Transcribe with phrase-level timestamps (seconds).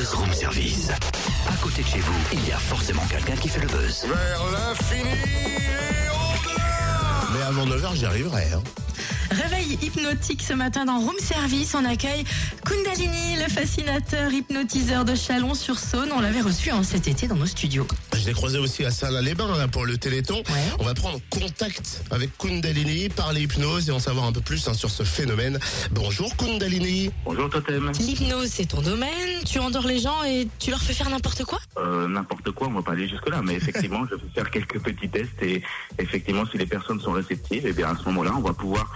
[0.00, 0.88] buzz room service.
[1.46, 4.06] À côté de chez vous, il y a forcément quelqu'un qui fait le buzz.
[4.06, 8.44] Vers l'infini et au-delà Mais avant 9h, j'y arriverai.
[8.54, 8.62] Hein.
[9.30, 11.74] Réveil hypnotique ce matin dans Room Service.
[11.74, 12.24] On accueille
[12.64, 16.10] Kundalini, le fascinateur hypnotiseur de Chalon-sur-Saône.
[16.14, 17.86] On l'avait reçu en cet été dans nos studios.
[18.14, 20.36] Je l'ai croisé aussi à Saint-Lin-les-Bains là, pour le Téléthon.
[20.36, 20.64] Ouais.
[20.78, 24.74] On va prendre contact avec Kundalini, parler hypnose et en savoir un peu plus hein,
[24.74, 25.58] sur ce phénomène.
[25.92, 27.10] Bonjour Kundalini.
[27.24, 27.90] Bonjour Totem.
[27.98, 29.10] L'hypnose, c'est ton domaine.
[29.46, 31.58] Tu endors les gens et tu leur fais faire n'importe quoi?
[31.78, 34.80] Euh, N'importe quoi, on va pas aller jusque là, mais effectivement, je vais faire quelques
[34.80, 35.62] petits tests et
[35.98, 38.90] effectivement, si les personnes sont réceptives, et bien à ce moment-là, on va pouvoir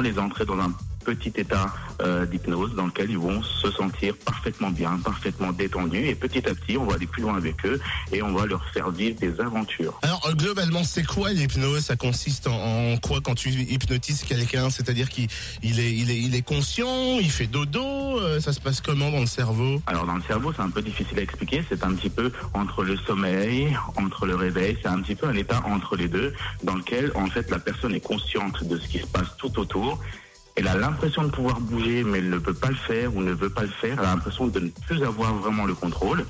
[0.00, 0.72] les entrer dans un
[1.06, 1.68] petit état
[2.02, 6.54] euh, d'hypnose dans lequel ils vont se sentir parfaitement bien, parfaitement détendus et petit à
[6.54, 7.78] petit, on va aller plus loin avec eux
[8.12, 9.94] et on va leur faire vivre des aventures.
[10.02, 11.84] Alors euh, globalement, c'est quoi l'hypnose?
[11.84, 12.58] Ça consiste en,
[12.92, 14.68] en quoi quand tu hypnotises quelqu'un?
[14.70, 15.28] C'est-à-dire qu'il
[15.62, 19.10] il est, il est, il est conscient, il fait dodo, euh, ça se passe comment
[19.10, 19.80] dans le cerveau?
[19.86, 21.64] Alors dans le cerveau, c'est un peu difficile à expliquer.
[21.68, 24.76] C'est un petit peu entre le sommeil, entre le réveil.
[24.82, 27.94] C'est un petit peu un état entre les deux, dans lequel en fait la personne
[27.94, 30.00] est consciente de ce qui se passe tout autour.
[30.56, 33.32] Elle a l'impression de pouvoir bouger, mais elle ne peut pas le faire ou ne
[33.32, 33.98] veut pas le faire.
[33.98, 36.24] Elle a l'impression de ne plus avoir vraiment le contrôle.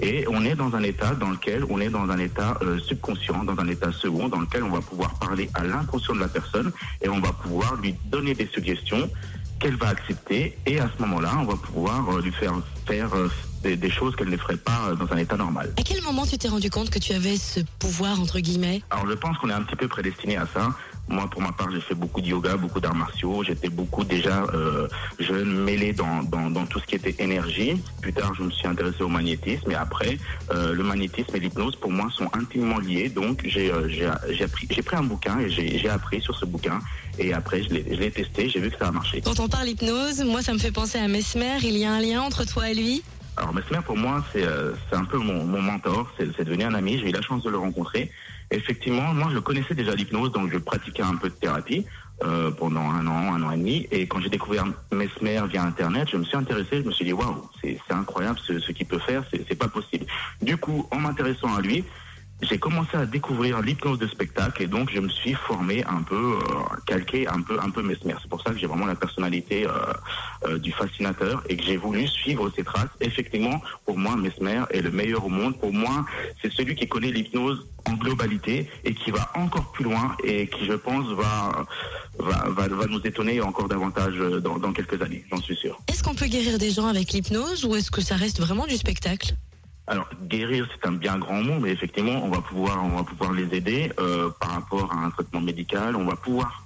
[0.00, 3.44] Et on est dans un état dans lequel on est dans un état euh, subconscient,
[3.44, 6.72] dans un état second, dans lequel on va pouvoir parler à l'inconscient de la personne
[7.02, 9.10] et on va pouvoir lui donner des suggestions
[9.58, 10.56] qu'elle va accepter.
[10.66, 12.54] Et à ce moment-là, on va pouvoir euh, lui faire
[12.86, 13.28] faire euh,
[13.62, 15.72] des, des choses qu'elle ne ferait pas euh, dans un état normal.
[15.78, 18.82] À quel moment tu t'es rendu compte que tu avais ce pouvoir, entre guillemets?
[18.90, 20.74] Alors je pense qu'on est un petit peu prédestiné à ça.
[21.10, 23.42] Moi, pour ma part, j'ai fait beaucoup de yoga, beaucoup d'arts martiaux.
[23.42, 27.80] J'étais beaucoup déjà euh, jeune, mêlé dans, dans, dans tout ce qui était énergie.
[28.02, 29.70] Plus tard, je me suis intéressé au magnétisme.
[29.70, 30.18] Et après,
[30.52, 33.08] euh, le magnétisme et l'hypnose, pour moi, sont intimement liés.
[33.08, 36.36] Donc, j'ai euh, j'ai j'ai appris- j'ai pris un bouquin et j'ai j'ai appris sur
[36.36, 36.78] ce bouquin.
[37.18, 38.50] Et après, je l'ai je l'ai testé.
[38.50, 39.22] J'ai vu que ça a marché.
[39.22, 41.56] Quand on parle hypnose, moi ça me fait penser à Mesmer.
[41.62, 43.02] Il y a un lien entre toi et lui?
[43.38, 46.98] Alors Mesmer pour moi c'est euh, un peu mon, mon mentor, c'est devenu un ami,
[46.98, 48.10] j'ai eu la chance de le rencontrer.
[48.50, 51.86] Effectivement, moi je connaissais déjà l'hypnose, donc je pratiquais un peu de thérapie
[52.24, 53.86] euh, pendant un an, un an et demi.
[53.92, 57.12] Et quand j'ai découvert Mesmer via Internet, je me suis intéressé, je me suis dit
[57.12, 60.06] waouh, c'est incroyable ce, ce qu'il peut faire, c'est pas possible.
[60.42, 61.84] Du coup, en m'intéressant à lui,
[62.40, 66.14] j'ai commencé à découvrir l'hypnose de spectacle et donc je me suis formé un peu,
[66.14, 68.14] euh, calqué un peu, un peu Mesmer.
[68.20, 69.70] C'est pour ça que j'ai vraiment la personnalité euh,
[70.46, 72.90] euh, du fascinateur et que j'ai voulu suivre ses traces.
[73.00, 75.58] Effectivement, pour moi, Mesmer est le meilleur au monde.
[75.58, 76.06] Pour moi,
[76.40, 80.66] c'est celui qui connaît l'hypnose en globalité et qui va encore plus loin et qui,
[80.66, 81.64] je pense, va,
[82.18, 85.78] va, va, va nous étonner encore davantage euh, dans, dans quelques années, j'en suis sûr.
[85.88, 88.76] Est-ce qu'on peut guérir des gens avec l'hypnose ou est-ce que ça reste vraiment du
[88.76, 89.34] spectacle?
[89.88, 93.32] Alors guérir c'est un bien grand mot, mais effectivement on va pouvoir on va pouvoir
[93.32, 95.96] les aider euh, par rapport à un traitement médical.
[95.96, 96.64] On va pouvoir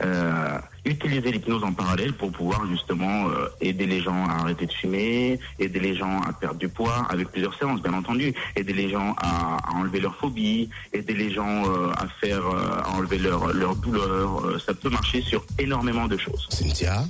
[0.00, 4.72] euh, utiliser l'hypnose en parallèle pour pouvoir justement euh, aider les gens à arrêter de
[4.72, 8.90] fumer, aider les gens à perdre du poids avec plusieurs séances bien entendu, aider les
[8.90, 13.18] gens à, à enlever leur phobie, aider les gens euh, à faire euh, à enlever
[13.18, 14.44] leur leur douleur.
[14.44, 16.46] Euh, ça peut marcher sur énormément de choses.
[16.50, 17.02] Cynthia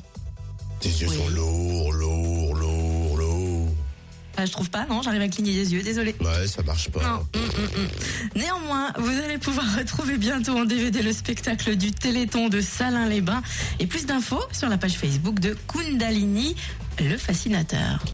[0.80, 1.16] Tes yeux Oui.
[1.16, 2.27] sont lourds, lourds, lourds, lourds.
[4.40, 6.14] Ah, Je trouve pas, non, j'arrive à cligner des yeux, désolé.
[6.20, 7.02] Ouais, ça marche pas.
[7.02, 7.26] Non.
[7.34, 7.88] Mm, mm, mm.
[8.36, 13.42] Néanmoins, vous allez pouvoir retrouver bientôt en DVD le spectacle du Téléthon de Salins-les-Bains
[13.80, 16.54] et plus d'infos sur la page Facebook de Kundalini,
[17.00, 17.98] le fascinateur.